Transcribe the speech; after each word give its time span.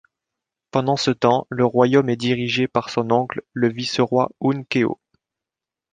Pendant 0.71 0.95
ce 0.97 1.11
temps 1.11 1.45
le 1.51 1.63
royaume 1.63 2.09
est 2.09 2.15
dirigé 2.17 2.67
par 2.67 2.89
son 2.89 3.11
oncle 3.11 3.43
le 3.53 3.69
vice-roi 3.71 4.31
Un-Kéo. 4.43 4.99